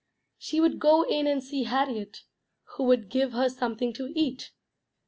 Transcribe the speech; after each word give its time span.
She 0.39 0.59
would 0.59 0.79
go 0.79 1.03
in 1.03 1.27
and 1.27 1.43
see 1.43 1.65
Harriet, 1.65 2.23
who 2.75 2.85
would 2.85 3.07
give 3.07 3.33
her 3.33 3.49
something 3.49 3.93
to 3.93 4.11
eat. 4.15 4.49